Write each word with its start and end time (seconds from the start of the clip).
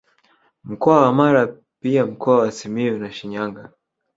Mkoa 0.63 1.01
wa 1.01 1.13
Mara 1.13 1.57
pia 1.79 2.05
Mkoa 2.05 2.37
wa 2.39 2.51
Simiyu 2.51 2.97
na 2.99 3.11
Shinyanga 3.11 3.71